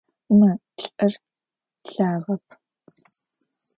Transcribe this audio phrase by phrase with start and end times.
[0.37, 0.49] Мы
[0.83, 1.13] лӏыр
[1.91, 2.45] лъагэп.